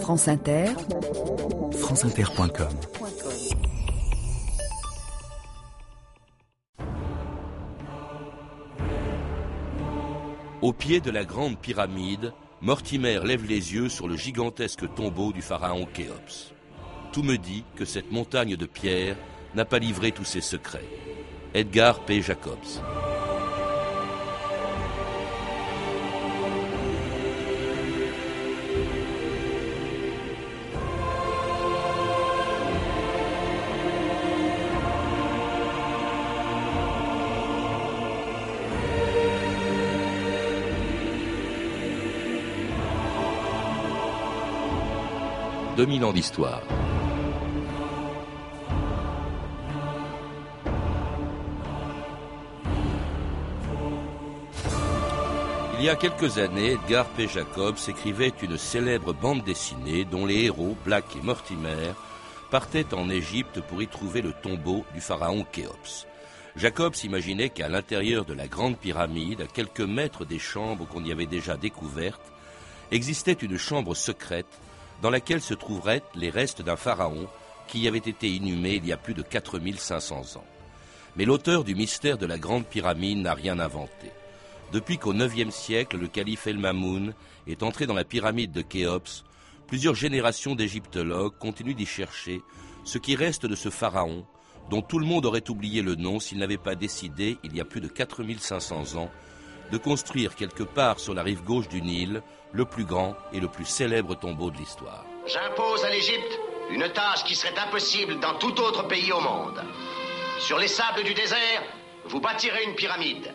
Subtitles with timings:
[0.00, 0.66] France Inter,
[1.72, 2.68] franceinter.com
[10.62, 12.32] Au pied de la grande pyramide,
[12.62, 16.54] Mortimer lève les yeux sur le gigantesque tombeau du pharaon Khéops.
[17.12, 19.16] Tout me dit que cette montagne de pierre
[19.54, 20.88] n'a pas livré tous ses secrets.
[21.52, 22.22] Edgar P.
[22.22, 22.80] Jacobs.
[45.84, 46.62] 2000 ans d'histoire.
[55.76, 57.28] Il y a quelques années, Edgar P.
[57.28, 61.92] Jacobs écrivait une célèbre bande dessinée dont les héros, Black et Mortimer,
[62.50, 66.06] partaient en Égypte pour y trouver le tombeau du pharaon Khéops.
[66.56, 71.12] Jacobs imaginait qu'à l'intérieur de la grande pyramide, à quelques mètres des chambres qu'on y
[71.12, 72.32] avait déjà découvertes,
[72.90, 74.60] existait une chambre secrète
[75.04, 77.28] dans laquelle se trouveraient les restes d'un pharaon
[77.68, 80.44] qui y avait été inhumé il y a plus de 4500 ans.
[81.16, 84.10] Mais l'auteur du mystère de la Grande Pyramide n'a rien inventé.
[84.72, 87.12] Depuis qu'au IXe siècle, le calife El Mamoun
[87.46, 89.24] est entré dans la pyramide de Khéops,
[89.66, 92.40] plusieurs générations d'égyptologues continuent d'y chercher
[92.84, 94.24] ce qui reste de ce pharaon
[94.70, 97.66] dont tout le monde aurait oublié le nom s'il n'avait pas décidé, il y a
[97.66, 99.10] plus de 4500 ans,
[99.74, 102.22] de construire quelque part sur la rive gauche du Nil
[102.52, 105.04] le plus grand et le plus célèbre tombeau de l'histoire.
[105.26, 106.38] J'impose à l'Égypte
[106.70, 109.60] une tâche qui serait impossible dans tout autre pays au monde.
[110.38, 111.62] Sur les sables du désert,
[112.04, 113.34] vous bâtirez une pyramide.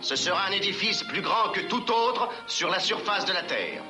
[0.00, 3.82] Ce sera un édifice plus grand que tout autre sur la surface de la Terre.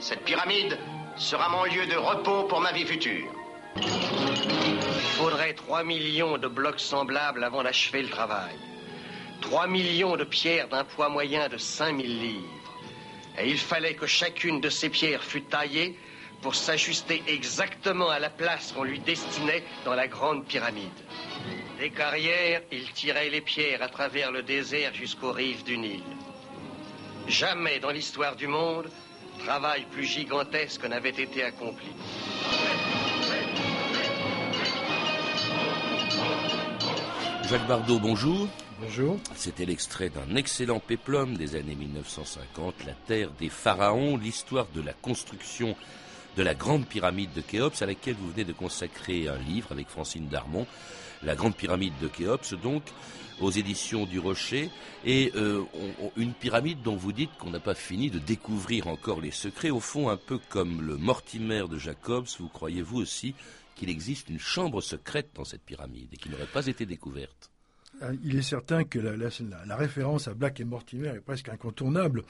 [0.00, 0.78] Cette pyramide
[1.16, 3.30] sera mon lieu de repos pour ma vie future.
[3.76, 8.56] Il faudrait 3 millions de blocs semblables avant d'achever le travail.
[9.42, 12.48] 3 millions de pierres d'un poids moyen de 5000 livres.
[13.38, 15.98] Et il fallait que chacune de ces pierres fût taillée
[16.40, 20.90] pour s'ajuster exactement à la place qu'on lui destinait dans la grande pyramide.
[21.78, 26.02] Des carrières, il tirait les pierres à travers le désert jusqu'aux rives du Nil.
[27.26, 28.88] Jamais dans l'histoire du monde,
[29.38, 31.88] travail plus gigantesque n'avait été accompli.
[37.48, 38.48] Jacques Bardot, bonjour.
[39.36, 44.92] C'était l'extrait d'un excellent péplum des années 1950, La Terre des Pharaons, l'histoire de la
[44.92, 45.76] construction
[46.36, 49.88] de la grande pyramide de Khéops, à laquelle vous venez de consacrer un livre avec
[49.88, 50.66] Francine Darmon,
[51.22, 52.82] La grande pyramide de Khéops, donc,
[53.40, 54.70] aux éditions du Rocher,
[55.04, 55.62] et euh,
[56.16, 59.80] une pyramide dont vous dites qu'on n'a pas fini de découvrir encore les secrets, au
[59.80, 63.34] fond un peu comme le Mortimer de Jacobs, vous croyez vous aussi
[63.76, 67.51] qu'il existe une chambre secrète dans cette pyramide et qui n'aurait pas été découverte?
[68.24, 72.22] Il est certain que la, référence à Black et Mortimer est presque incontournable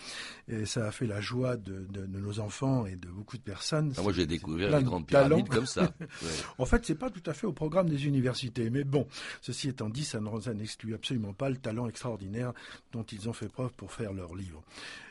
[0.49, 3.93] et ça a fait la joie de, nos enfants et de beaucoup de personnes.
[3.97, 5.93] Ah, moi j'ai découvert la grande pyramide comme ça.
[6.59, 9.07] en fait, c'est pas tout à fait au programme des universités, mais bon,
[9.41, 10.21] ceci étant dit, ça
[10.55, 12.53] n'exclut absolument pas le talent extraordinaire
[12.93, 14.63] dont ils ont fait preuve pour faire leur livre.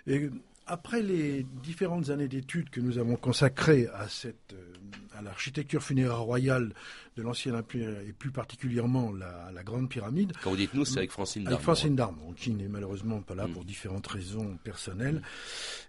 [0.08, 0.30] Et
[0.68, 4.74] après les différentes années d'études que nous avons consacrées à cette euh,
[5.18, 6.74] à l'architecture funéraire royale
[7.18, 10.34] de l'ancien empire et plus particulièrement la, la, grande pyramide.
[10.44, 11.56] Quand vous dites nous, c'est avec Francine Darmon.
[11.56, 13.54] Avec Francine Darmon, qui n'est malheureusement pas là mm.
[13.54, 15.22] pour différentes raisons personnelles,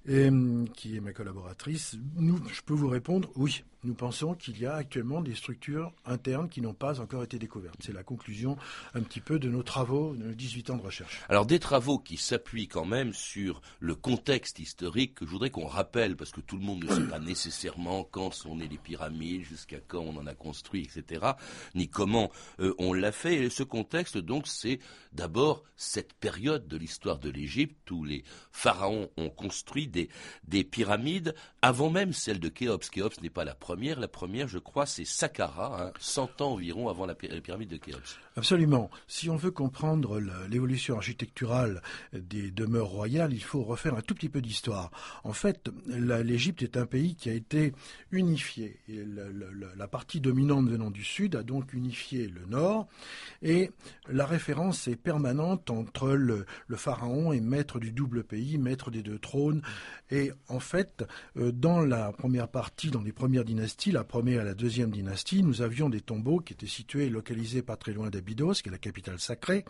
[0.07, 1.97] et mm, qui est ma collaboratrice.
[2.17, 6.49] Nous, je peux vous répondre, oui, nous pensons qu'il y a actuellement des structures internes
[6.49, 7.77] qui n'ont pas encore été découvertes.
[7.81, 8.57] C'est la conclusion
[8.95, 11.21] un petit peu de nos travaux, de nos 18 ans de recherche.
[11.29, 15.67] Alors des travaux qui s'appuient quand même sur le contexte historique que je voudrais qu'on
[15.67, 19.43] rappelle, parce que tout le monde ne sait pas nécessairement quand sont nées les pyramides,
[19.43, 21.12] jusqu'à quand on en a construit, etc.,
[21.75, 22.31] ni comment
[22.61, 23.35] euh, on l'a fait.
[23.37, 24.79] Et ce contexte, donc, c'est
[25.13, 30.09] d'abord cette période de l'histoire de l'Égypte où les pharaons ont construit des,
[30.45, 32.89] des pyramides avant même celle de Khéops.
[32.91, 34.01] Khéops n'est pas la première.
[34.01, 38.19] La première, je crois, c'est Saqqara, 100 hein, ans environ avant la, pyramide de Khéops.
[38.35, 38.91] Absolument.
[39.09, 40.19] Si on veut comprendre
[40.49, 41.83] l'évolution architecturale
[42.15, 44.91] des demeures royales, il faut refaire un tout petit peu d'histoire.
[45.23, 47.75] En fait, l'Égypte est un pays qui a été
[48.11, 48.81] unifié.
[48.89, 52.89] La, partie dominante venant du sud a donc unifié le nord.
[53.43, 53.71] Et
[54.09, 56.47] la référence est permanente entre le,
[56.77, 59.61] pharaon et maître du double pays, maître des deux trônes.
[60.11, 61.05] Et en fait,
[61.37, 65.43] euh, dans la première partie, dans les premières dynasties, la première et la deuxième dynastie,
[65.43, 68.73] nous avions des tombeaux qui étaient situés et localisés pas très loin d'Abydos, qui est
[68.73, 69.65] la capitale sacrée.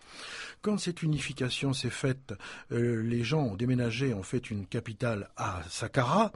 [0.60, 2.34] Quand cette unification s'est faite,
[2.70, 6.32] euh, les gens ont déménagé, ont fait une capitale à Saqqara,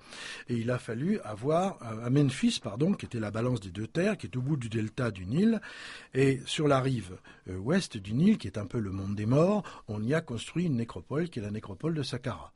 [0.49, 4.17] et il a fallu avoir à Memphis, pardon, qui était la balance des deux terres,
[4.17, 5.61] qui est au bout du delta du Nil,
[6.15, 7.19] et sur la rive
[7.49, 10.21] euh, ouest du Nil, qui est un peu le monde des morts, on y a
[10.21, 12.53] construit une nécropole qui est la nécropole de Saqqara.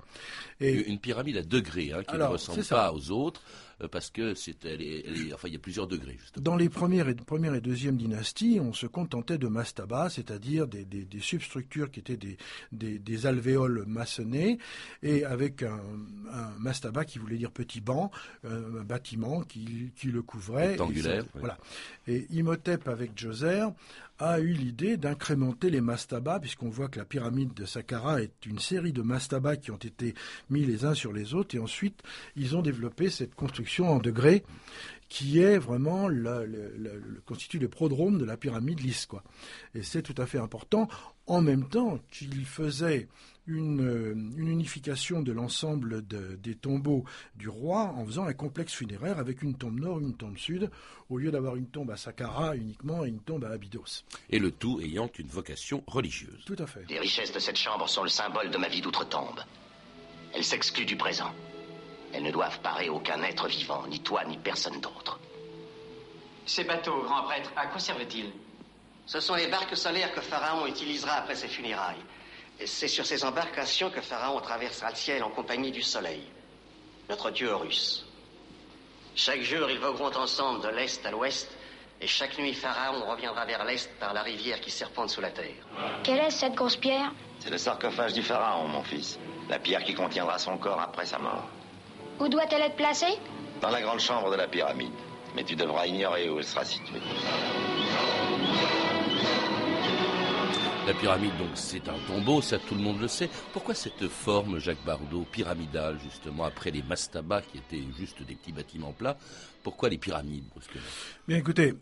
[0.61, 3.43] Et une pyramide à degrés, hein, qui ne ressemble pas aux autres.
[3.82, 4.56] Euh, parce que c'est,
[5.35, 6.17] enfin, il y a plusieurs degrés.
[6.19, 6.43] Justement.
[6.43, 10.87] Dans les premières et, première et deuxième dynasties, on se contentait de mastabas, c'est-à-dire des,
[11.21, 12.19] substructures qui étaient
[12.73, 14.59] des, alvéoles maçonnées,
[15.03, 15.81] et avec un,
[16.59, 18.11] mastaba qui voulait dire petit banc,
[18.44, 20.69] euh, un bâtiment qui, le couvrait.
[20.71, 21.25] Rectangulaire.
[21.25, 21.59] Et Voilà.
[22.06, 23.67] Et Imhotep, avec Djoser,
[24.20, 28.58] a eu l'idée d'incrémenter les mastabas, puisqu'on voit que la pyramide de Saqqara est une
[28.58, 30.14] série de mastabas qui ont été
[30.50, 32.02] mis les uns sur les autres, et ensuite
[32.37, 34.44] ils ont développé cette construction en degrés
[35.08, 36.08] qui est vraiment
[37.25, 39.08] constitue le prodrome de la pyramide lisse.
[39.75, 40.87] Et c'est tout à fait important,
[41.26, 43.08] en même temps qu'il faisait
[43.50, 47.05] une, unification de l'ensemble des tombeaux
[47.35, 50.70] du roi en faisant un complexe funéraire avec une tombe nord, une tombe sud,
[51.08, 54.05] au lieu d'avoir une tombe à Saqqara uniquement et une tombe à Abydos.
[54.31, 56.44] Et le tout ayant une vocation religieuse.
[56.47, 56.85] Tout à fait.
[56.88, 59.41] Les richesses de cette chambre sont le symbole de ma vie d'outre-tombe.
[60.35, 61.32] Elles s'excluent du présent.
[62.12, 65.20] Elles ne doivent parer aucun être vivant, ni toi, ni personne d'autre.
[66.46, 68.32] Ces bateaux, grand prêtre, à quoi servent-ils?
[69.06, 72.03] Ce sont les barques solaires que Pharaon utilisera après ses funérailles.
[72.67, 76.23] C'est sur ces embarcations que Pharaon traversera le ciel en compagnie du soleil,
[77.09, 78.05] notre dieu Horus.
[79.15, 81.51] Chaque jour, ils vogueront ensemble de l'est à l'ouest,
[82.01, 85.67] et chaque nuit, Pharaon reviendra vers l'est par la rivière qui serpente sous la terre.
[86.03, 87.12] Quelle est cette grosse pierre?
[87.41, 89.19] C'est le sarcophage du Pharaon, mon fils.
[89.49, 91.49] La pierre qui contiendra son corps après sa mort.
[92.19, 93.19] Où doit-elle être placée?
[93.61, 94.93] Dans la grande chambre de la pyramide.
[95.35, 97.01] Mais tu devras ignorer où elle sera située.
[100.91, 103.31] La pyramide, donc, c'est un tombeau, ça tout le monde le sait.
[103.53, 108.51] Pourquoi cette forme, Jacques Bardot, pyramidale, justement, après les mastabas qui étaient juste des petits
[108.51, 109.17] bâtiments plats
[109.63, 110.47] Pourquoi les pyramides
[111.29, 111.75] Bien écoutez,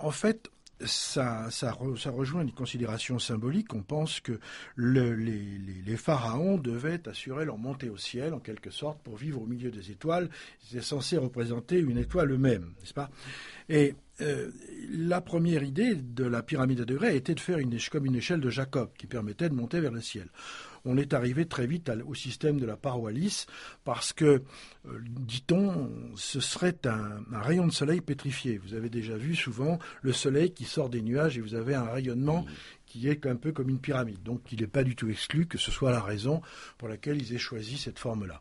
[0.00, 0.50] en fait,
[0.84, 3.72] ça, ça, rejoint une considération symbolique.
[3.74, 4.38] On pense que
[4.76, 9.70] les, pharaons devaient assurer leur montée au ciel, en quelque sorte, pour vivre au milieu
[9.70, 10.28] des étoiles.
[10.64, 13.10] Ils étaient censés représenter une étoile eux-mêmes, n'est-ce pas?
[13.68, 14.50] Et euh,
[14.90, 17.58] la première idée de la pyramide à degrés était de faire
[17.90, 20.28] comme une échelle de Jacob, qui permettait de monter vers le ciel
[20.86, 23.46] on est arrivé très vite au système de la paroi lisse
[23.84, 28.58] parce que, euh, dit-on, ce serait un, rayon de soleil pétrifié.
[28.58, 31.84] Vous avez déjà vu souvent le soleil qui sort des nuages et vous avez un
[31.84, 32.46] rayonnement
[32.86, 34.22] qui est un peu comme une pyramide.
[34.22, 36.40] Donc il n'est pas du tout exclu que ce soit la raison
[36.78, 38.40] pour laquelle ils aient choisi cette forme-là.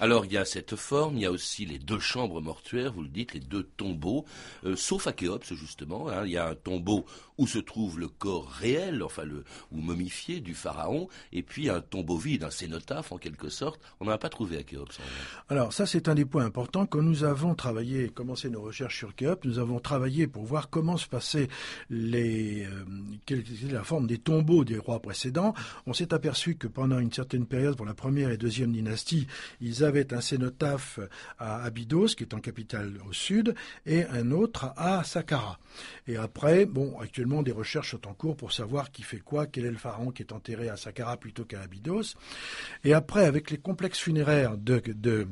[0.00, 3.02] Alors il y a cette forme, il y a aussi les deux chambres mortuaires, vous
[3.02, 4.24] le dites, les deux tombeaux,
[4.64, 6.08] euh, sauf à Khéops justement.
[6.08, 6.24] Hein.
[6.24, 7.04] il y a un tombeau
[7.38, 11.80] où se trouve le corps réel, enfin le ou momifié du pharaon, et puis un
[11.80, 13.80] tombeau vide, un cénotaphe en quelque sorte.
[14.00, 14.98] On n'en a pas trouvé à Khéops.
[15.48, 16.86] Alors ça c'est un des points importants.
[16.86, 20.96] Quand nous avons travaillé, commencé nos recherches sur Khéops, nous avons travaillé pour voir comment
[20.96, 21.48] se passaient
[21.90, 22.84] les, euh,
[23.26, 25.54] quelle la forme des tombeaux des rois précédents.
[25.86, 29.26] On s'est aperçu que pendant une certaine période, pour la première et deuxième dynastie,
[29.60, 31.00] ils avaient un cénotaphe
[31.38, 33.54] à Abydos, qui est en capitale au sud,
[33.86, 35.58] et un autre à Saqqara.
[36.06, 39.64] Et après, bon, actuellement, des recherches sont en cours pour savoir qui fait quoi, quel
[39.64, 42.14] est le pharaon qui est enterré à Saqqara plutôt qu'à Abydos.
[42.84, 45.26] Et après, avec les complexes funéraires de, de,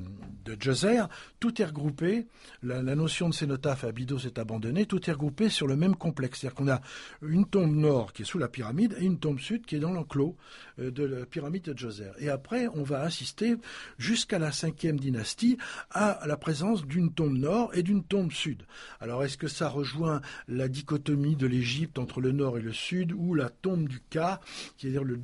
[0.44, 1.02] de Djoser,
[1.40, 2.26] tout est regroupé.
[2.62, 4.86] La, notion de cénotaphe à Abydos est abandonnée.
[4.86, 6.40] Tout est regroupé sur le même complexe.
[6.40, 6.80] C'est-à-dire qu'on a
[7.22, 9.92] une tombe nord qui est sous la pyramide et une tombe sud qui est dans
[9.92, 10.36] l'enclos
[10.78, 12.10] de la pyramide de Djoser.
[12.18, 13.56] Et après, on va assister
[13.98, 15.58] jusqu'à la cinquième dynastie
[15.90, 18.64] à la présence d'une tombe nord et d'une tombe sud.
[19.00, 23.12] Alors est-ce que ça rejoint la dichotomie de l'Égypte entre le nord et le sud
[23.12, 24.40] ou la tombe du Ka,
[24.76, 25.16] qui est dire le,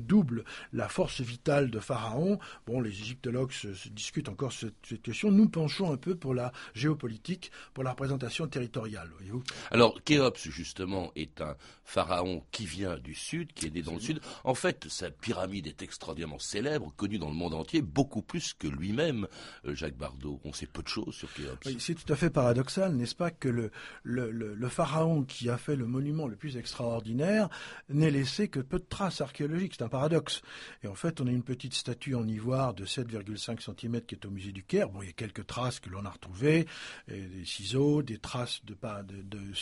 [0.00, 2.38] double, la force vitale de Pharaon?
[2.66, 5.30] Bon, les égyptologues se, discutent encore cette, cette, question.
[5.30, 9.10] Nous penchons un peu pour la géopolitique, pour la représentation territoriale.
[9.16, 13.94] Voyez-vous Alors Khéops, justement, est un pharaon qui vient du sud, qui est né dans
[13.94, 14.20] le sud.
[14.44, 18.66] En fait, sa pyramide est extraordinairement célèbre, connue dans le monde entier, beaucoup plus que
[18.66, 19.26] lui-même,
[19.64, 20.40] euh, Jacques Bardot.
[20.44, 21.68] On sait peu de choses sur Khéops.
[21.78, 26.26] c'est tout à fait paradoxal, n'est-ce pas, que le, pharaon qui a fait le monument
[26.26, 27.48] le plus extraordinaire
[27.88, 29.74] n'ait laissé que peu de traces archéologiques.
[29.78, 30.42] C'est un paradoxe.
[30.82, 34.26] Et en fait, on a une petite statue en ivoire de 7,5 cm qui est
[34.26, 34.90] au musée du Caire.
[34.90, 36.66] Bon, il y a quelques traces que l'on a retrouvées,
[37.08, 38.62] des ciseaux, des traces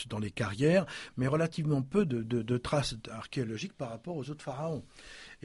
[0.09, 0.85] dans les carrières,
[1.17, 4.83] mais relativement peu de traces archéologiques par rapport aux autres pharaons.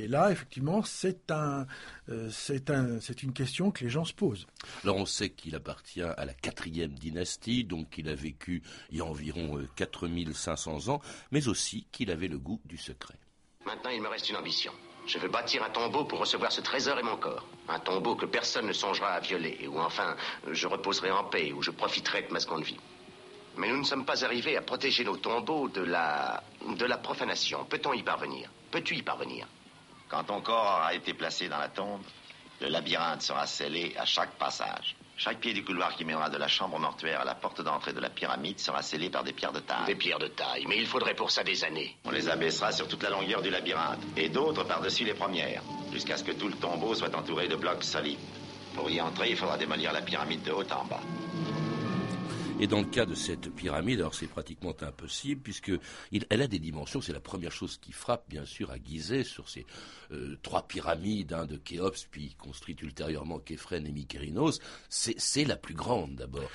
[0.00, 1.66] Et là, effectivement, c'est un,
[2.08, 4.46] euh, c'est un, c'est une question que les gens se posent.
[4.82, 9.00] Alors on sait qu'il appartient à la quatrième dynastie, donc qu'il a vécu il y
[9.02, 11.02] a environ 4500 ans,
[11.32, 13.18] mais aussi qu'il avait le goût du secret.
[13.66, 14.72] Maintenant, il me reste une ambition.
[15.06, 17.46] Je veux bâtir un tombeau pour recevoir ce trésor et mon corps.
[17.68, 20.16] Un tombeau que personne ne songera à violer, et où enfin
[20.50, 22.78] je reposerai en paix, où je profiterai de ma seconde vie.
[23.58, 26.42] Mais nous ne sommes pas arrivés à protéger nos tombeaux de la.
[26.66, 27.66] de la profanation.
[27.66, 28.50] Peut-on y parvenir?
[28.70, 29.46] Peux-tu y parvenir?
[30.10, 32.02] Quand ton corps aura été placé dans la tombe,
[32.60, 34.96] le labyrinthe sera scellé à chaque passage.
[35.16, 38.00] Chaque pied du couloir qui mènera de la chambre mortuaire à la porte d'entrée de
[38.00, 39.86] la pyramide sera scellé par des pierres de taille.
[39.86, 41.96] Des pierres de taille, mais il faudrait pour ça des années.
[42.04, 45.62] On les abaissera sur toute la longueur du labyrinthe, et d'autres par-dessus les premières,
[45.92, 48.18] jusqu'à ce que tout le tombeau soit entouré de blocs solides.
[48.74, 51.02] Pour y entrer, il faudra démolir la pyramide de haut en bas.
[52.60, 55.72] Et dans le cas de cette pyramide, alors c'est pratiquement impossible puisque
[56.28, 57.00] elle a des dimensions.
[57.00, 59.64] C'est la première chose qui frappe bien sûr à Gizeh sur ces
[60.12, 64.60] euh, trois pyramides hein, de Khéops, puis construites ultérieurement Képhren et Mykérinos.
[64.90, 66.50] C'est la plus grande d'abord.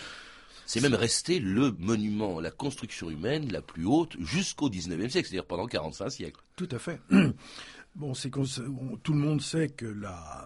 [0.68, 5.46] C'est même resté le monument, la construction humaine la plus haute jusqu'au 19e siècle, c'est-à-dire
[5.46, 6.42] pendant 45 siècles.
[6.56, 7.00] Tout à fait.
[7.96, 10.46] Bon, c'est tout le monde sait que la,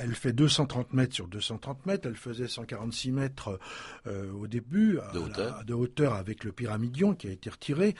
[0.00, 2.08] elle fait 230 mètres sur 230 mètres.
[2.08, 3.60] Elle faisait 146 mètres
[4.08, 5.64] euh, au début de hauteur.
[5.64, 7.94] de hauteur avec le pyramidion qui a été retiré,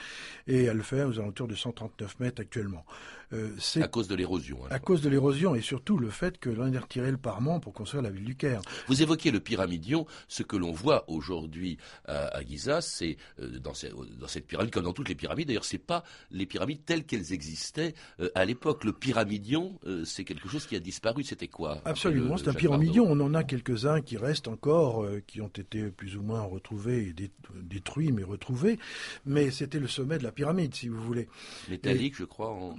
[0.47, 2.85] et elle fait aux alentours de 139 mètres actuellement.
[3.33, 4.59] Euh, c'est à cause de l'érosion.
[4.65, 7.59] Hein, à cause de l'érosion et surtout le fait que l'on ait retiré le parement
[7.59, 8.61] pour construire la ville du Caire.
[8.87, 10.05] Vous évoquez le pyramidion.
[10.27, 13.73] Ce que l'on voit aujourd'hui à, à, Giza, c'est euh, dans,
[14.19, 15.47] dans, cette pyramide, comme dans toutes les pyramides.
[15.47, 18.83] D'ailleurs, c'est pas les pyramides telles qu'elles existaient euh, à l'époque.
[18.83, 21.23] Le pyramidion, euh, c'est quelque chose qui a disparu.
[21.23, 23.05] C'était quoi Absolument, c'est un pyramidion.
[23.07, 27.29] On en a quelques-uns qui restent encore, qui ont été plus ou moins retrouvés et
[27.61, 28.79] détruits, mais retrouvés.
[29.25, 31.27] Mais c'était le sommet de la pyramide, si vous voulez.
[31.69, 32.51] Métallique, je crois.
[32.51, 32.75] En...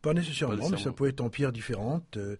[0.00, 2.16] Pas nécessairement, mais ça pouvait être en pierre différente.
[2.16, 2.36] Euh,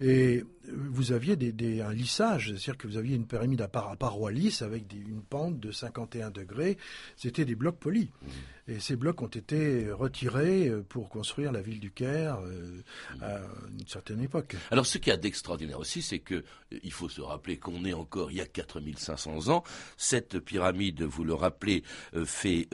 [0.00, 4.62] et vous aviez des, un lissage, c'est-à-dire que vous aviez une pyramide à, parois lisses
[4.62, 6.76] avec une pente de 51 degrés.
[7.16, 8.08] C'était des blocs polis.
[8.08, 8.63] Mmh.
[8.66, 12.80] Et ces blocs ont été retirés euh, pour construire la ville du Caire euh,
[13.20, 13.40] à
[13.78, 14.56] une certaine époque.
[14.70, 17.84] Alors ce qu'il y a d'extraordinaire aussi, c'est que euh, il faut se rappeler qu'on
[17.84, 19.64] est encore il y a 4500 ans.
[19.98, 21.82] Cette pyramide, vous le rappelez,
[22.24, 22.68] fait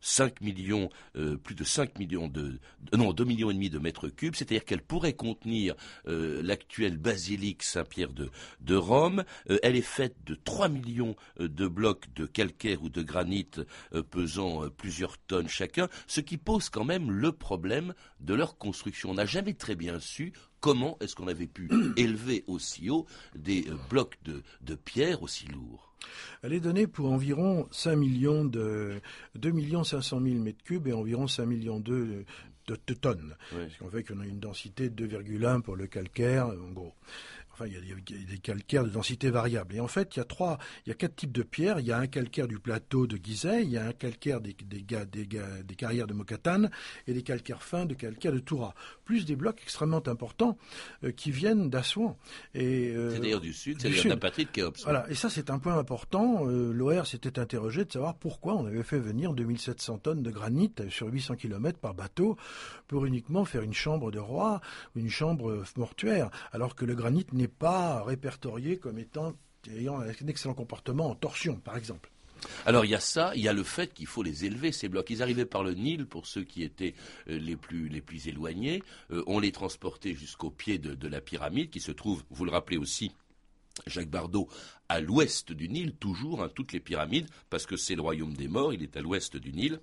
[0.00, 0.90] 5 millions,
[1.42, 2.58] plus de 5 millions de,
[2.92, 5.74] non 2 millions et demi de mètres cubes, c'est-à-dire qu'elle pourrait contenir
[6.06, 9.24] l'actuelle basilique Saint-Pierre de, de Rome.
[9.62, 13.48] elle est faite de 3 millions de blocs de calcaire ou de granit
[14.10, 19.10] pesant plusieurs tonnes chacun, ce qui pose quand même le problème de leur construction.
[19.10, 23.66] On n'a jamais très bien su comment est-ce qu'on avait pu élever aussi haut des
[23.68, 25.94] euh, blocs de, pierre aussi lourds.
[26.42, 29.00] Elle est donnée pour environ 5 millions de
[29.34, 32.24] 2 millions 500 000 mètres cubes et environ 5 millions de,
[32.66, 33.34] de, tonnes.
[33.50, 36.94] Ce qui fait qu'on a une densité de 2,1 pour le calcaire, en gros.
[37.58, 39.76] Enfin, il y, a, des calcaires de densité variable.
[39.76, 41.80] Et en fait, il y a trois, il y a quatre types de pierres.
[41.80, 44.54] Il y a un calcaire du plateau de Gizeh, il y a un calcaire des,
[44.62, 46.70] des, des, des carrières de Mokatane
[47.06, 48.74] et des calcaires fins de calcaire de Toura.
[49.06, 50.58] Plus des blocs extrêmement importants
[51.04, 52.16] euh, qui viennent d'Assouan.
[52.56, 54.82] Euh, c'est d'ailleurs du sud, c'est d'ailleurs de la patrie de Khéops.
[54.84, 55.08] Voilà.
[55.08, 56.46] Et ça, c'est un point important.
[56.46, 60.72] Euh, L'OR s'était interrogé de savoir pourquoi on avait fait venir 2700 tonnes de granit
[60.90, 62.36] sur 800 km par bateau
[62.88, 64.60] pour uniquement faire une chambre de roi
[64.94, 69.34] ou une chambre mortuaire, alors que le granit n'est pas répertorié comme étant
[69.74, 72.10] ayant un excellent comportement en torsion, par exemple.
[72.64, 74.88] Alors il y a ça, il y a le fait qu'il faut les élever ces
[74.88, 75.10] blocs.
[75.10, 76.94] Ils arrivaient par le Nil pour ceux qui étaient
[77.28, 78.82] euh, les plus éloignés.
[79.10, 82.76] Euh, on les transportait jusqu'au pied de, la pyramide qui se trouve, vous le rappelez
[82.76, 83.12] aussi,
[83.86, 84.48] Jacques Bardot,
[84.88, 88.48] à l'ouest du Nil, toujours, hein, toutes les pyramides, parce que c'est le royaume des
[88.48, 89.80] morts, il est à l'ouest du Nil.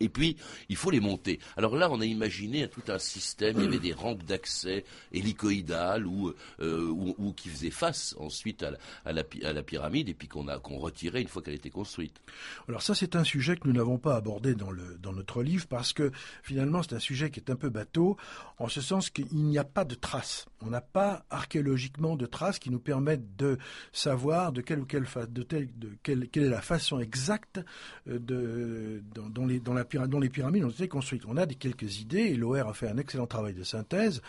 [0.00, 0.36] Et puis,
[0.70, 1.38] il faut les monter.
[1.56, 3.56] Alors là, on a imaginé tout un système.
[3.58, 8.64] Il y avait des rampes d'accès hélicoïdales ou, euh, qui faisaient face ensuite
[9.04, 12.20] à la, pyramide et puis qu'on qu'on retirait une fois qu'elle était construite.
[12.68, 14.72] Alors ça, c'est un sujet que nous n'avons pas abordé dans,
[15.12, 16.10] notre livre parce que
[16.42, 18.16] finalement, c'est un sujet qui est un peu bateau
[18.58, 20.46] en ce sens qu'il n'y a pas de traces.
[20.62, 23.58] On n'a pas archéologiquement de traces qui nous permettent de
[23.92, 27.60] savoir de quelle ou quelle, de, de quelle, quelle est la façon exacte
[28.08, 31.24] euh, de, dans, dans, les, dans la dont les pyramides ont été construites.
[31.26, 34.22] On a des quelques idées, et Loher a fait un excellent travail de synthèse.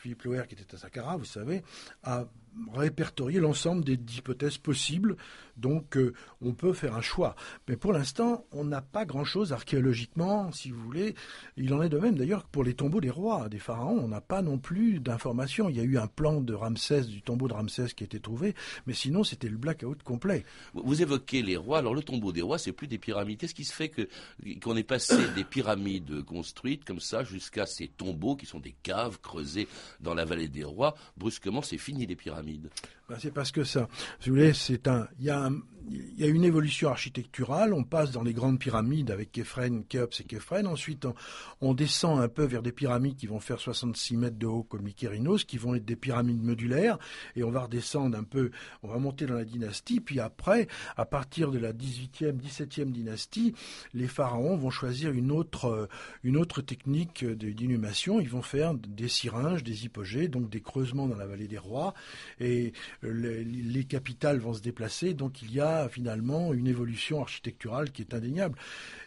[0.00, 1.62] Philippe Loher, qui était à Saqqara, vous savez,
[2.04, 2.24] a
[2.72, 5.16] répertorié l'ensemble des hypothèses possibles,
[5.56, 7.36] donc euh, on peut faire un choix.
[7.68, 11.14] Mais pour l'instant, on n'a pas grand-chose archéologiquement, si vous voulez.
[11.56, 14.20] Il en est de même d'ailleurs pour les tombeaux des rois, des pharaons, on n'a
[14.20, 15.68] pas non plus d'informations.
[15.68, 18.20] Il y a eu un plan de Ramsès, du tombeau de Ramsès qui a été
[18.20, 18.54] trouvé,
[18.86, 20.44] mais sinon c'était le blackout complet.
[20.72, 23.38] Vous évoquez les rois, alors le tombeau des rois, c'est plus des pyramides.
[23.38, 24.08] Qu'est-ce qui se fait que
[24.62, 29.20] qu'on est passé des pyramides construites comme ça jusqu'à ces tombeaux qui sont des caves
[29.20, 29.68] creusées
[30.00, 32.70] dans la vallée des rois Brusquement, c'est fini les pyramides.
[33.10, 33.88] Ben, c'est parce que ça,
[34.20, 35.08] si vous voulez, c'est un,
[35.90, 37.72] il y a une évolution architecturale.
[37.72, 40.66] On passe dans les grandes pyramides avec Képhren, Khéops et Képhren.
[40.66, 41.06] Ensuite,
[41.60, 44.82] on, descend un peu vers des pyramides qui vont faire 66 mètres de haut comme
[44.82, 46.98] Mykérinos, qui vont être des pyramides modulaires.
[47.36, 48.50] Et on va redescendre un peu,
[48.82, 50.00] on va monter dans la dynastie.
[50.00, 53.54] Puis après, à partir de la 18e, 17e dynastie,
[53.94, 55.88] les pharaons vont choisir une autre,
[56.22, 58.20] une autre technique d'inhumation.
[58.20, 61.94] Ils vont faire des syringes, des hypogées, donc des creusements dans la vallée des rois.
[62.38, 62.72] Et
[63.02, 65.14] les, les capitales vont se déplacer.
[65.14, 68.58] Donc il y a finalement une évolution architecturale qui est indéniable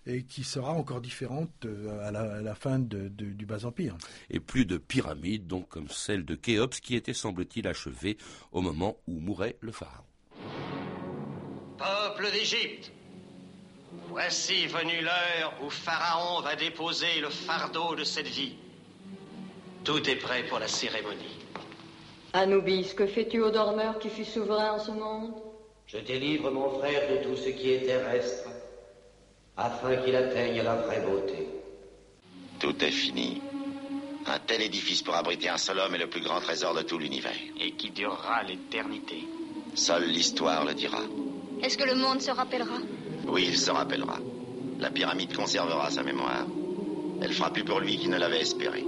[0.05, 3.95] et qui sera encore différente euh, à la, fin du Bas-Empire.
[4.29, 8.17] Et plus de pyramides, donc comme celle de Khéops, qui était, semble-t-il, achevée
[8.51, 10.03] au moment où mourait le pharaon.
[11.77, 12.91] Peuple d'Égypte,
[14.09, 18.55] voici venue l'heure où Pharaon va déposer le fardeau de cette vie.
[19.83, 21.39] Tout est prêt pour la cérémonie.
[22.33, 25.33] Anubis, que fais-tu au dormeur qui fut souverain en ce monde
[25.93, 28.49] je délivre mon frère de tout ce qui est terrestre,
[29.57, 31.47] afin qu'il atteigne la vraie beauté.
[32.59, 33.41] Tout est fini.
[34.25, 36.97] Un tel édifice pour abriter un seul homme est le plus grand trésor de tout
[36.97, 37.35] l'univers.
[37.59, 39.27] Et qui durera l'éternité.
[39.75, 41.01] Seule l'histoire le dira.
[41.61, 42.77] Est-ce que le monde se rappellera?
[43.27, 44.17] Oui, il se rappellera.
[44.79, 46.47] La pyramide conservera sa mémoire.
[47.21, 48.83] Elle fera plus pour lui qu'il ne l'avait espéré.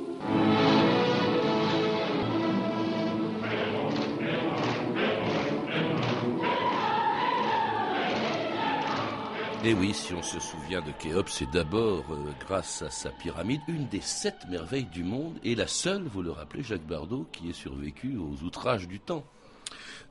[9.65, 13.61] Et oui, si on se souvient de Khéops, c'est d'abord euh, grâce à sa pyramide,
[13.67, 17.49] une des sept merveilles du monde, et la seule, vous le rappelez, Jacques Bardot, qui
[17.49, 19.25] est survécu aux outrages du temps.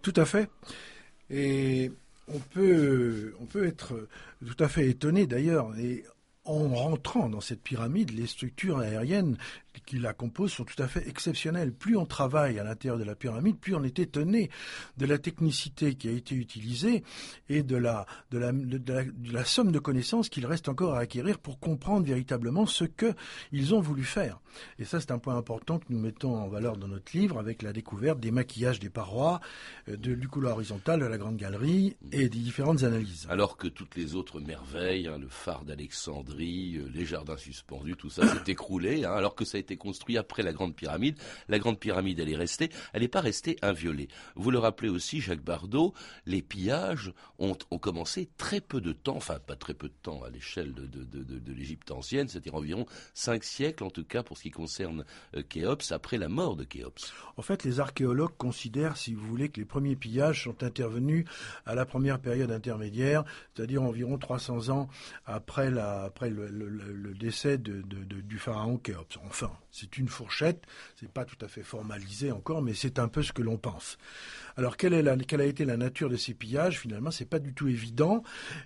[0.02, 0.50] Tout à fait.
[1.30, 1.92] Et
[2.26, 4.08] on peut, on peut être
[4.44, 5.78] tout à fait étonné d'ailleurs.
[5.78, 6.04] Et
[6.44, 9.36] en rentrant dans cette pyramide, les structures aériennes
[9.80, 11.72] qui la composent sont tout à fait exceptionnelles.
[11.72, 14.50] Plus on travaille à l'intérieur de la pyramide, plus on est étonné
[14.96, 17.04] de la technicité qui a été utilisée
[17.48, 21.38] et de la, de la, de la, somme de connaissances qu'il reste encore à acquérir
[21.38, 24.40] pour comprendre véritablement ce qu'ils ont voulu faire.
[24.78, 27.62] Et ça, c'est un point important que nous mettons en valeur dans notre livre avec
[27.62, 29.40] la découverte des maquillages des parois,
[29.88, 33.26] euh, de, du couloir horizontal de la grande galerie et des différentes analyses.
[33.28, 38.10] Alors que toutes les autres merveilles, hein, le phare d'Alexandrie, euh, les jardins suspendus, tout
[38.10, 41.18] ça s'est écroulé, hein, alors que ça a été construit après la Grande Pyramide.
[41.48, 44.08] La Grande Pyramide, elle est restée, elle n'est pas restée inviolée.
[44.36, 45.94] Vous le rappelez aussi, Jacques Bardot,
[46.26, 50.30] les pillages ont, commencé très peu de temps, enfin pas très peu de temps à
[50.30, 55.04] l'échelle de, l'Égypte ancienne, c'est-à-dire environ cinq siècles en tout cas pour ce qui concerne
[55.36, 57.12] euh, Khéops, après la mort de Khéops.
[57.36, 61.26] En fait, les archéologues considèrent, si vous voulez, que les premiers pillages sont intervenus
[61.66, 63.24] à la première période intermédiaire,
[63.54, 64.88] c'est-à-dire environ 300 ans
[65.26, 69.18] après, le décès du pharaon Khéops.
[69.24, 70.62] Enfin, c'est une fourchette,
[70.98, 73.98] c'est pas tout à fait formalisé encore, mais c'est un peu ce que l'on pense.
[74.56, 76.78] Alors quelle, a été la nature de ces pillages?
[76.78, 78.22] Finalement, c'est pas du tout évident,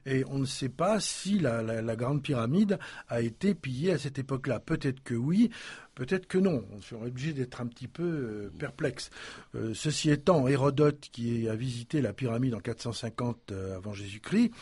[0.07, 4.61] et on ne sait pas si la grande pyramide a été pillée à cette époque-là.
[4.61, 5.51] Peut-être que oui.
[5.99, 9.11] Peut-être que non, on serait obligé d'être un petit peu euh, perplexe.
[9.57, 14.53] Euh, ceci étant, Hérodote, qui a visité la pyramide en 450 euh, avant Jésus-Christ,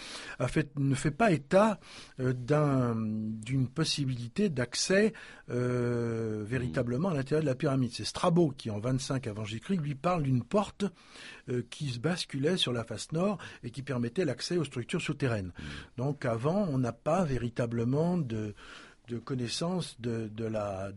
[0.76, 1.78] ne fait pas état
[2.18, 5.12] d'une possibilité d'accès
[5.48, 7.90] véritablement à l'intérieur de la pyramide.
[7.92, 10.86] C'est Strabo qui, en 25 avant Jésus-Christ, lui parle d'une porte
[11.70, 15.52] qui se basculait sur la face nord et qui permettait l'accès aux structures souterraines.
[15.58, 15.62] Mmh.
[15.98, 18.54] Donc avant, on n'a pas véritablement de
[19.08, 20.28] de connaissance de,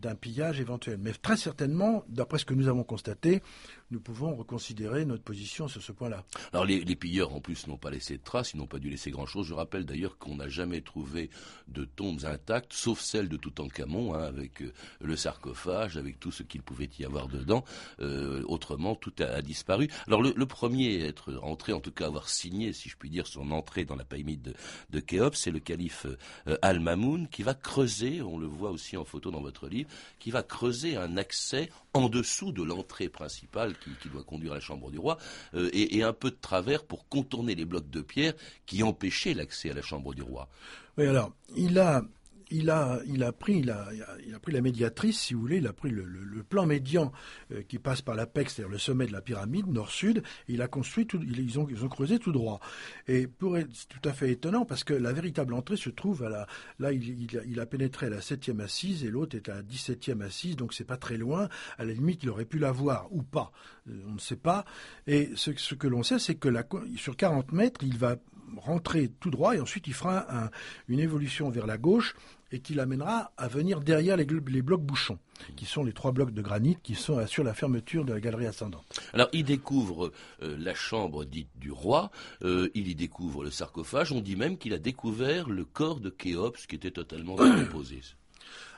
[0.00, 0.98] d'un pillage éventuel.
[1.00, 3.42] Mais très certainement, d'après ce que nous avons constaté,
[3.90, 6.24] nous pouvons reconsidérer notre position sur ce point-là.
[6.52, 9.10] Alors les, pilleurs en plus n'ont pas laissé de traces, ils n'ont pas dû laisser
[9.10, 9.46] grand-chose.
[9.46, 11.30] Je rappelle d'ailleurs qu'on n'a jamais trouvé
[11.68, 16.42] de tombes intactes, sauf celle de Toutankhamon, hein, avec euh, le sarcophage, avec tout ce
[16.42, 17.64] qu'il pouvait y avoir dedans.
[18.00, 19.88] Euh, autrement, tout a, disparu.
[20.06, 23.26] Alors le, premier à être entré, en tout cas avoir signé, si je puis dire,
[23.26, 24.54] son entrée dans la pyramide de,
[24.90, 26.06] de Khéops, c'est le calife
[26.46, 30.30] euh, Al-Mamoun, qui va creuser, on le voit aussi en photo dans votre livre, qui
[30.30, 34.90] va creuser un accès en dessous de l'entrée principale qui, doit conduire à la chambre
[34.90, 35.18] du roi,
[35.54, 38.34] euh, et, un peu de travers pour contourner les blocs de pierre
[38.66, 40.48] qui empêchaient l'accès à la chambre du roi.
[40.96, 42.02] Oui, alors, il a
[42.50, 43.88] il a, il a pris, il a,
[44.26, 46.04] il a pris la médiatrice, si vous voulez, il a pris le,
[46.48, 47.12] plan médian
[47.52, 51.06] euh, qui passe par l'apex, c'est-à-dire le sommet de la pyramide nord-sud, il a construit
[51.06, 52.60] tout, ils ont, ils ont creusé tout droit.
[53.06, 56.28] Et pour c'est tout à fait étonnant parce que la véritable entrée se trouve à
[56.28, 56.46] la,
[56.78, 60.56] là, il, a, pénétré à la septième assise et l'autre est à la dix-septième assise,
[60.56, 61.48] donc c'est pas très loin.
[61.78, 63.52] À la limite, il aurait pu la voir ou pas,
[63.88, 64.64] euh, on ne sait pas.
[65.06, 66.48] Et ce, que l'on sait, c'est que
[66.96, 68.16] sur 40 mètres, il va
[68.56, 70.50] rentrer tout droit et ensuite il fera un,
[70.88, 72.16] une évolution vers la gauche
[72.52, 75.18] et qui l'amènera à venir derrière les, blocs bouchons,
[75.56, 78.46] qui sont les trois blocs de granit qui sont sur la fermeture de la galerie
[78.46, 78.84] ascendante.
[79.12, 82.10] Alors il découvre euh, la chambre dite du roi,
[82.42, 86.10] euh, il y découvre le sarcophage, on dit même qu'il a découvert le corps de
[86.10, 88.00] Khéops qui était totalement décomposé.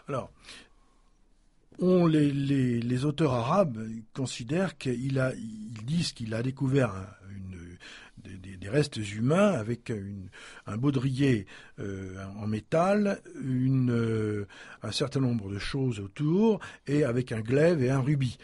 [0.09, 0.31] Alors,
[1.79, 5.21] on, les, les, auteurs arabes considèrent qu'ils
[5.85, 6.93] disent qu'il a découvert
[7.31, 7.59] une,
[8.63, 9.93] des, restes humains avec
[10.67, 11.47] un baudrier
[11.79, 14.47] euh, en métal, euh,
[14.83, 18.39] un certain nombre de choses autour, et avec un glaive et un rubis.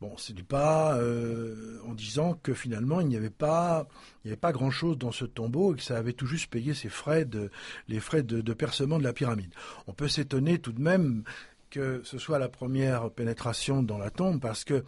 [0.00, 3.88] Bon, ce n'est pas euh, en disant que finalement il n'y avait pas,
[4.24, 6.72] il n'y avait pas grand-chose dans ce tombeau et que ça avait tout juste payé
[6.72, 7.50] ses frais de,
[7.88, 9.52] les frais de percement de la pyramide.
[9.88, 11.24] On peut s'étonner tout de même
[11.70, 14.84] que ce soit la première pénétration dans la tombe, parce que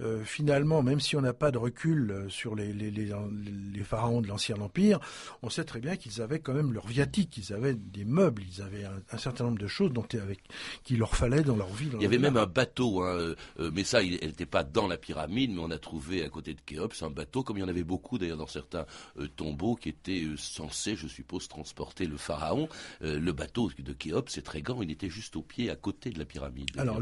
[0.00, 3.12] euh, finalement, même si on n'a pas de recul euh, sur les, les, les,
[3.74, 5.00] les pharaons de l'Ancien Empire,
[5.42, 8.62] on sait très bien qu'ils avaient quand même leur viatique, ils avaient des meubles, ils
[8.62, 10.40] avaient un, certain nombre de choses dont, avec,
[10.84, 11.88] qu'il leur fallait dans leur vie.
[11.94, 14.96] il y avait même un bateau, hein, euh, mais ça, il n'était pas dans la
[14.96, 17.68] pyramide, mais on a trouvé à côté de Khéops un bateau, comme il y en
[17.68, 18.86] avait beaucoup d'ailleurs dans certains
[19.36, 22.68] tombeaux, qui étaient censés, je suppose, transporter le pharaon.
[23.00, 26.17] le bateau de Khéops, c'est très grand, il était juste au pied, à côté de
[26.76, 27.00] Alors,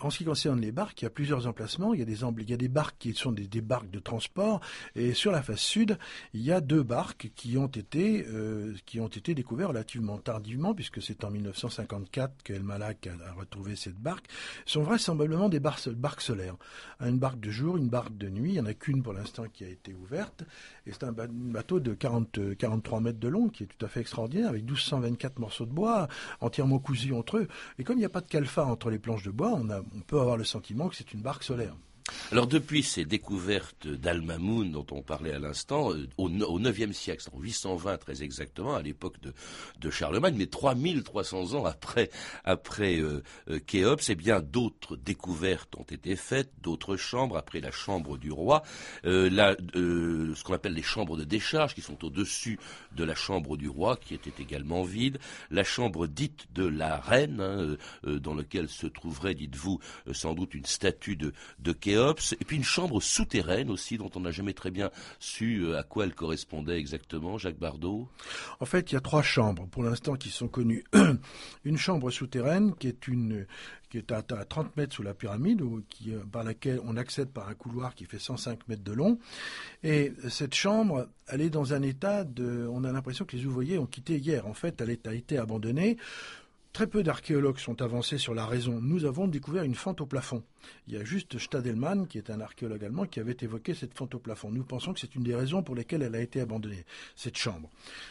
[0.00, 1.94] en ce qui concerne les barques, il y a plusieurs emplacements.
[1.94, 4.60] Il y a des, il barques qui sont des, barques de transport.
[4.94, 5.98] Et sur la face sud,
[6.34, 10.74] il y a deux barques qui ont été, euh, qui ont été découvertes relativement tardivement,
[10.74, 14.26] puisque c'est en 1954 qu'El Malak a, retrouvé cette barque.
[14.66, 16.56] Ce sont vraisemblablement des barques, barques solaires.
[17.00, 18.50] Une barque de jour, une barque de nuit.
[18.50, 20.44] Il n'y en a qu'une pour l'instant qui a été ouverte.
[20.86, 24.48] C'est un bateau de 40, 43 mètres de long qui est tout à fait extraordinaire,
[24.48, 26.08] avec 1224 morceaux de bois
[26.40, 27.48] entièrement cousus entre eux.
[27.78, 30.20] Et comme il n'y a pas de calfa entre les planches de bois, on peut
[30.20, 31.76] avoir le sentiment que c'est une barque solaire.
[32.30, 37.38] Alors depuis ces découvertes d'Al-Mamoun dont on parlait à l'instant, euh, au, IXe siècle, en
[37.38, 42.10] 820 très exactement, à l'époque de, Charlemagne, mais 3300 ans après,
[42.44, 47.70] après euh, euh, Khéops, eh bien d'autres découvertes ont été faites, d'autres chambres, après la
[47.70, 48.62] chambre du roi,
[49.04, 52.58] ce qu'on appelle les chambres de décharge, qui sont au-dessus
[52.96, 55.18] de la chambre du roi, qui était également vide,
[55.50, 59.80] la chambre dite de la reine, hein, dans laquelle se trouverait, dites-vous,
[60.12, 64.20] sans doute une statue de, de Khéops, et puis une chambre souterraine aussi, dont on
[64.20, 68.08] n'a jamais très bien su euh, à quoi elle correspondait exactement, Jacques Bardot.
[68.60, 70.84] En fait, il y a trois chambres pour l'instant qui sont connues.
[71.64, 73.46] une chambre souterraine qui est une
[73.92, 77.28] qui est à, 30 mètres sous la pyramide, ou qui, euh, par laquelle on accède
[77.28, 79.18] par un couloir qui fait 105 mètres de long.
[79.82, 82.66] Et cette chambre, elle est dans un état de...
[82.72, 84.46] On a l'impression que les ouvriers ont quitté hier.
[84.46, 85.98] En fait, elle a été abandonnée.
[86.72, 88.80] Très peu d'archéologues sont avancés sur la raison.
[88.80, 90.42] Nous avons découvert une fente au plafond.
[90.86, 94.14] Il y a juste Stadelmann, qui est un archéologue allemand, qui avait évoqué cette fente
[94.14, 94.50] au plafond.
[94.50, 96.84] Nous pensons que c'est une des raisons pour lesquelles elle a été abandonnée,
[97.16, 97.70] cette chambre.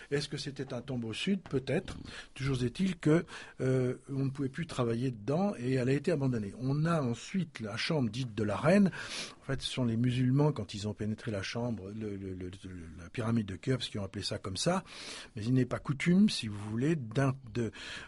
[0.10, 1.42] Est-ce que c'était un tombeau sud?
[1.42, 1.98] Peut-être.
[2.34, 3.26] Toujours est-il que
[3.62, 6.54] euh, on ne pouvait plus travailler dedans et elle a été abandonnée.
[6.60, 8.92] On a ensuite la chambre dite de la reine.
[9.42, 13.56] En fait, ce sont les musulmans, quand ils ont pénétré la chambre, la pyramide de
[13.56, 14.84] Khéops, qui ont appelé ça comme ça.
[15.36, 16.96] Mais il n'est pas coutume, si vous voulez,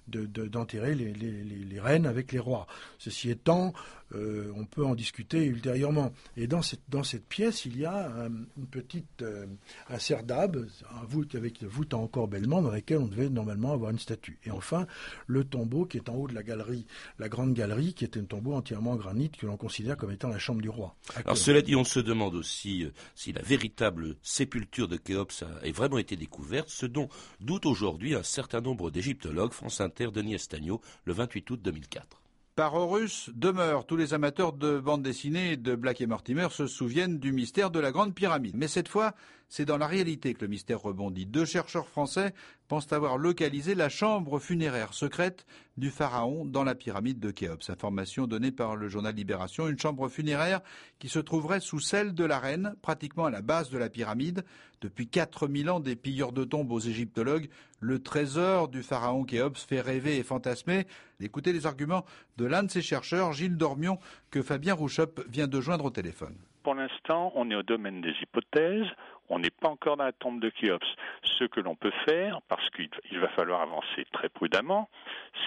[0.07, 2.67] d'enterrer les, reines avec les rois.
[2.99, 3.73] Ceci étant,
[4.15, 6.11] euh, on peut en discuter ultérieurement.
[6.37, 8.09] Et dans cette, dans cette pièce, il y a
[8.57, 9.45] une petite, euh,
[9.89, 13.99] un serdab, un voûte avec voûte encore bellement, dans laquelle on devait normalement avoir une
[13.99, 14.39] statue.
[14.45, 14.87] Et enfin,
[15.27, 16.85] le tombeau qui est en haut de la galerie,
[17.19, 20.29] la grande galerie, qui est un tombeau entièrement en granit que l'on considère comme étant
[20.29, 20.95] la chambre du roi.
[21.15, 25.71] Alors cela dit, on se demande aussi euh, si la véritable sépulture de Khéops a,
[25.71, 30.81] vraiment été découverte, ce dont doute aujourd'hui un certain nombre d'égyptologues, France Inter, Denis Estagno,
[31.05, 32.22] le 28 août 2004.
[32.55, 33.87] Par Horus demeure.
[33.87, 37.79] Tous les amateurs de bande dessinée de Black et Mortimer se souviennent du mystère de
[37.79, 38.55] la Grande Pyramide.
[38.55, 39.15] Mais cette fois,
[39.53, 41.27] c'est dans la réalité que le mystère rebondit.
[41.27, 42.33] Deux chercheurs français
[42.67, 45.45] pensent avoir localisé la chambre funéraire secrète
[45.77, 47.69] du pharaon dans la pyramide de Khéops.
[47.69, 50.61] Information donnée par le journal Libération, une chambre funéraire
[50.97, 54.43] qui se trouverait sous celle de la reine, pratiquement à la base de la pyramide.
[54.81, 57.47] Depuis 4000 ans, des pilleurs de tombes aux égyptologues,
[57.79, 60.87] le trésor du pharaon Khéops fait rêver et fantasmer.
[61.19, 62.05] Écoutez les arguments
[62.37, 63.99] de l'un de ces chercheurs, Gilles Dormion,
[64.31, 66.35] que Fabien Rouchop vient de joindre au téléphone.
[66.63, 68.87] Pour l'instant, on est au domaine des hypothèses.
[69.29, 70.85] On n'est pas encore dans la tombe de Khéops.
[71.23, 74.89] Ce que l'on peut faire, parce qu'il va falloir avancer très prudemment,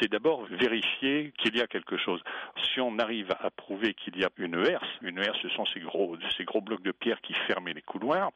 [0.00, 2.22] c'est d'abord vérifier qu'il y a quelque chose.
[2.62, 5.80] Si on arrive à prouver qu'il y a une herse, une herse ce sont ces
[5.80, 8.30] gros, ces gros blocs de pierre qui fermaient les couloirs,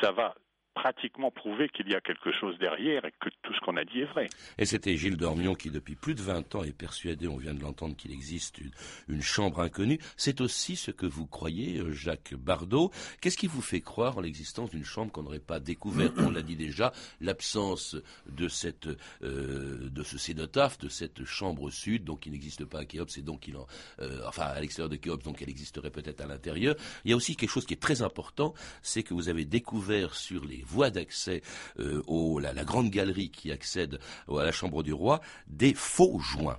[0.00, 0.34] ça va
[0.76, 4.00] pratiquement prouver qu'il y a quelque chose derrière et que tout ce qu'on a dit
[4.00, 4.28] est vrai.
[4.58, 7.62] Et c'était Gilles Dormion qui, depuis plus de 20 ans, est persuadé, on vient de
[7.62, 8.60] l'entendre, qu'il existe
[9.08, 9.98] une, chambre inconnue.
[10.18, 12.92] C'est aussi ce que vous croyez, euh, Jacques Bardot.
[13.22, 16.14] Qu'est-ce qui vous fait croire en l'existence d'une chambre qu'on n'aurait pas découverte?
[16.18, 17.96] On l'a dit déjà, l'absence
[18.28, 18.88] de cette,
[19.22, 23.22] euh, de ce cénotaphe, de cette chambre sud, donc qui n'existe pas à Khéops, et
[23.22, 23.66] donc il en,
[24.00, 26.76] euh, enfin à l'extérieur de Khéops, donc elle existerait peut-être à l'intérieur.
[27.06, 30.14] Il y a aussi quelque chose qui est très important, c'est que vous avez découvert
[30.14, 31.42] sur les voie d'accès
[31.78, 32.02] euh,
[32.44, 33.98] à la, grande galerie qui accède
[34.28, 36.58] à la chambre du roi, des faux joints.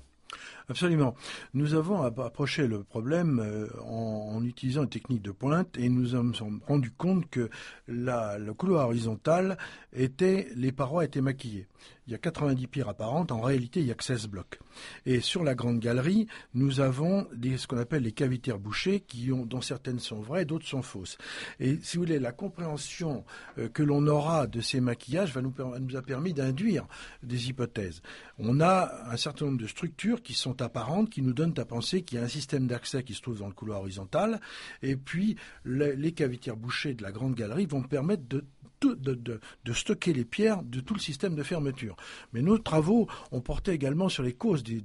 [0.70, 1.16] Absolument.
[1.54, 6.34] Nous avons approché le problème euh, en, utilisant une technique de pointe et nous nous
[6.34, 7.50] sommes rendus compte que
[7.88, 9.58] le couloir horizontal
[9.94, 11.68] était, les parois étaient maquillées
[12.08, 14.60] il y a 90 pierres apparentes, en réalité il y a que 16 blocs.
[15.06, 19.46] Et sur la grande galerie, nous avons ce qu'on appelle les cavitaires bouchées, qui ont,
[19.46, 21.18] dont certaines sont vraies, d'autres sont fausses.
[21.60, 23.26] Et si vous voulez, la compréhension
[23.58, 26.88] euh, que l'on aura de ces maquillages va nous, nous a permis d'induire
[27.24, 28.02] des hypothèses.
[28.40, 32.04] On a un certain nombre de structures qui sont apparentes, qui nous donnent à penser
[32.04, 34.40] qu'il y a un système d'accès qui se trouve dans le couloir horizontal,
[34.82, 38.46] et puis les, les cavitaires bouchées de la grande galerie vont permettre de
[38.82, 41.96] de, stocker les pierres de tout le système de fermeture.
[42.34, 44.76] Mais nos travaux ont porté également sur les causes des,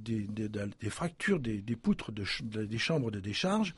[0.89, 3.75] fractures des, poutres des chambres de décharge,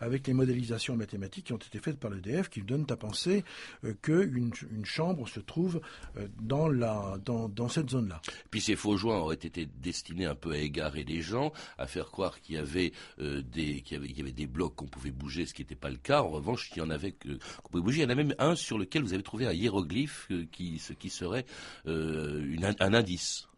[0.00, 3.44] avec les modélisations mathématiques qui ont été faites par l'EDF, qui donnent à penser
[3.84, 5.80] euh, qu'une une chambre se trouve
[6.16, 8.20] euh, dans, la, dans, cette zone-là.
[8.50, 12.06] Puis ces faux joints auraient été destinés un peu à égarer les gens, à faire
[12.06, 15.54] croire qu'il y avait, euh, des, qu'il y avait, des blocs qu'on pouvait bouger, ce
[15.54, 16.22] qui n'était pas le cas.
[16.22, 18.00] En revanche, il y en avait qu'on pouvait bouger.
[18.00, 20.78] Il y en a même un sur lequel vous avez trouvé un hiéroglyphe euh, qui,
[20.78, 21.44] ce qui serait
[21.86, 23.48] euh, un indice.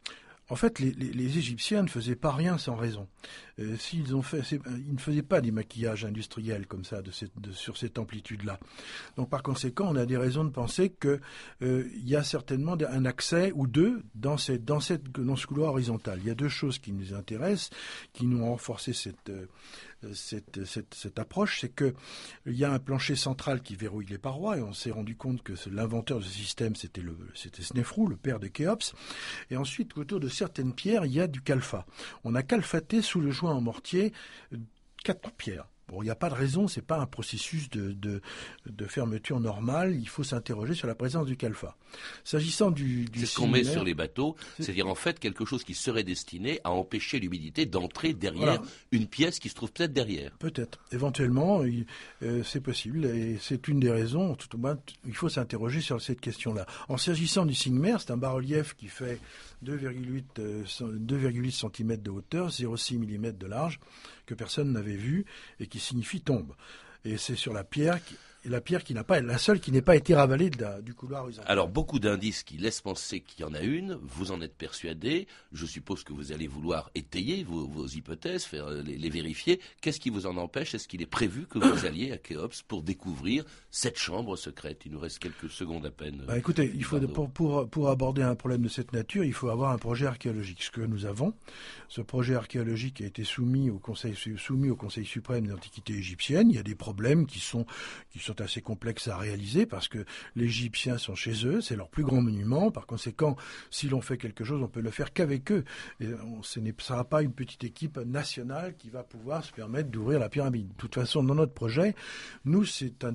[0.48, 3.08] En fait, les, Égyptiens ne faisaient pas rien sans raison.
[3.58, 7.02] Euh, s'ils fait, ils ne faisaient pas des maquillages industriels comme ça,
[7.52, 8.58] sur cette amplitude-là.
[9.16, 11.20] Donc, par conséquent, on a des raisons de penser qu'il
[12.04, 16.18] y a certainement un accès ou deux dans, cette, ce couloir horizontal.
[16.22, 17.70] Il y a deux choses qui nous intéressent,
[18.12, 19.30] qui nous ont renforcé cette
[21.18, 21.94] approche, c'est qu'il
[22.46, 25.52] y a un plancher central qui verrouille les parois, et on s'est rendu compte que
[25.70, 27.02] l'inventeur de ce système, c'était
[27.62, 28.94] Snefrou, le père de Khéops.
[29.50, 31.86] Et ensuite, autour de certaines pierres, il y a du calfa.
[32.24, 34.12] On a calfaté sous le en mortier
[35.02, 35.66] quatre pierres.
[35.88, 39.94] Bon, il n'y a pas de raison, c'est pas un processus de, de, fermeture normale.
[39.96, 41.76] Il faut s'interroger sur la présence du calfa.
[42.24, 45.64] S'agissant du, du c'est ce qu'on met sur les bateaux, c'est-à-dire en fait quelque chose
[45.64, 50.30] qui serait destiné à empêcher l'humidité d'entrer derrière une pièce qui se trouve peut-être derrière.
[50.38, 51.62] Peut-être, éventuellement,
[52.22, 54.34] euh, c'est possible et c'est une des raisons.
[54.36, 56.64] Tout au moins, il faut s'interroger sur cette question-là.
[56.88, 59.18] En s'agissant du Sigmer, c'est un bas-relief qui fait
[59.64, 63.80] 2,8 euh, cm de hauteur, 0,6 mm de large,
[64.26, 65.24] que personne n'avait vu
[65.60, 66.54] et qui signifie tombe.
[67.04, 67.98] Et c'est sur la pierre
[68.44, 70.50] et la pierre qui n'a pas, la seule qui n'est pas été ravalée
[70.82, 71.50] du couloir horizontal.
[71.50, 75.26] Alors beaucoup d'indices qui laissent penser qu'il y en a une, vous en êtes persuadé.
[75.52, 79.60] Je suppose que vous allez vouloir étayer vos, hypothèses, faire euh, les, vérifier.
[79.80, 80.74] Qu'est-ce qui vous en empêche?
[80.74, 84.82] Est-ce qu'il est prévu que vous alliez à Khéops pour découvrir cette chambre secrète?
[84.86, 86.24] Il nous reste quelques secondes à peine.
[86.26, 89.50] Bah, écoutez, il faut pour, pour, pour aborder un problème de cette nature, il faut
[89.50, 90.62] avoir un projet archéologique.
[90.62, 91.34] Ce que nous avons,
[91.88, 96.50] ce projet archéologique a été soumis au Conseil soumis au Conseil suprême d'antiquité égyptienne.
[96.50, 97.66] Il y a des problèmes qui sont
[98.10, 100.04] qui sont assez complexes à réaliser parce que
[100.36, 102.70] les Égyptiens sont chez eux, c'est leur plus grand monument.
[102.70, 103.36] Par conséquent,
[103.70, 105.64] si l'on fait quelque chose, on peut le faire qu'avec eux.
[106.00, 106.08] Et
[106.42, 110.28] ce ne sera pas une petite équipe nationale qui va pouvoir se permettre d'ouvrir la
[110.28, 110.68] pyramide.
[110.68, 111.94] De toute façon, dans notre projet,
[112.44, 113.14] nous, c'est un,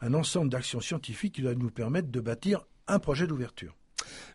[0.00, 3.74] un ensemble d'actions scientifiques qui doit nous permettre de bâtir un projet d'ouverture.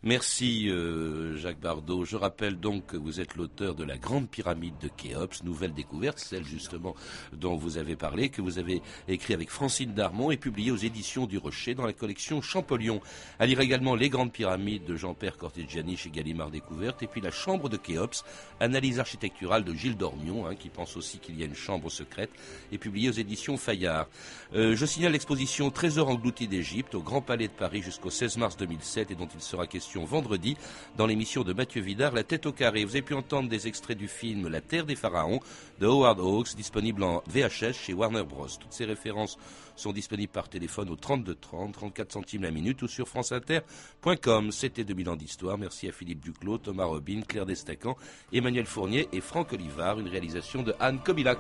[0.04, 2.06] Merci euh, Jacques Bardot.
[2.06, 6.20] Je rappelle donc que vous êtes l'auteur de la Grande Pyramide de Khéops, nouvelle découverte,
[6.20, 6.96] celle justement
[7.34, 11.26] dont vous avez parlé, que vous avez écrit avec Francine Darmon et publié aux éditions
[11.26, 13.02] du Rocher dans la collection Champollion.
[13.40, 17.32] À lire également Les Grandes Pyramides de Jean-Père Cortegiani chez Gallimard Découverte et puis La
[17.32, 18.24] Chambre de Khéops,
[18.60, 22.32] analyse architecturale de Gilles Dormion, hein, qui pense aussi qu'il y a une chambre secrète,
[22.72, 24.08] et publié aux éditions Fayard.
[24.56, 28.58] Euh, je signale l'exposition Trésor englouti d'Égypte au Grand Palais de Paris jusqu'au 16 mars
[28.58, 30.58] 2007 et dont il sera question vendredi
[30.98, 32.84] dans l'émission de Mathieu Vidard, La tête au carré.
[32.84, 35.40] Vous avez pu entendre des extraits du film La Terre des Pharaons
[35.80, 38.48] de Howard Hawks, disponible en VHS chez Warner Bros.
[38.48, 39.38] Toutes ces références
[39.76, 44.52] sont disponibles par téléphone au 32 30, 34 centimes la minute ou sur franceinter.com.
[44.52, 45.58] C'était 2000 ans d'histoire.
[45.58, 47.96] Merci à Philippe Duclos, Thomas Robin, Claire Destacan,
[48.34, 51.40] Emmanuel Fournier et Franck Olivard, une réalisation de Anne Kobilac.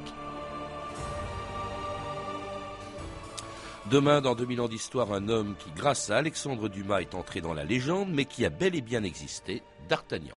[3.89, 7.53] Demain, dans 2000 ans d'histoire, un homme qui, grâce à Alexandre Dumas, est entré dans
[7.53, 10.35] la légende, mais qui a bel et bien existé, D'Artagnan.